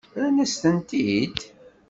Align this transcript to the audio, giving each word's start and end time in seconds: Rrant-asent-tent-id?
Rrant-asent-tent-id? 0.19 1.37